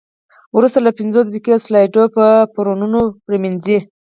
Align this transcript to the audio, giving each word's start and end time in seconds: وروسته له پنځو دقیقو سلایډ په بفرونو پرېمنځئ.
وروسته 0.57 0.79
له 0.85 0.91
پنځو 0.99 1.19
دقیقو 1.27 1.63
سلایډ 1.65 1.95
په 2.17 2.25
بفرونو 2.49 2.99
پرېمنځئ. 3.25 3.77